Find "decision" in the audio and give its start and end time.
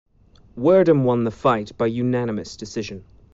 2.57-3.03